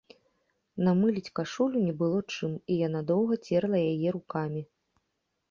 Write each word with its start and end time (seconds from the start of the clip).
Намыліць 0.87 1.31
кашулю 1.39 1.81
не 1.89 1.93
было 1.99 2.19
чым, 2.33 2.57
і 2.73 2.79
яна 2.87 3.01
доўга 3.13 3.39
церла 3.45 3.77
яе 3.93 4.09
рукамі. 4.19 4.61